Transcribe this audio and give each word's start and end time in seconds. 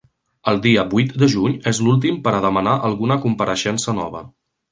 El 0.51 0.55
dia 0.61 0.85
vuit 0.93 1.11
de 1.23 1.27
juny 1.33 1.53
és 1.73 1.81
l’últim 1.87 2.17
per 2.27 2.33
a 2.37 2.41
demanar 2.47 2.75
alguna 2.89 3.19
compareixença 3.27 3.95
nova. 4.03 4.27